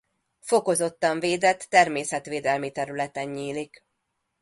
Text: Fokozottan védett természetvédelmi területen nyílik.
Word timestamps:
Fokozottan 0.39 1.19
védett 1.19 1.65
természetvédelmi 1.69 2.71
területen 2.71 3.29
nyílik. 3.29 3.85